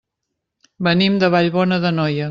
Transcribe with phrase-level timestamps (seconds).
[0.87, 2.19] Venim de Vallbona d'Anoia.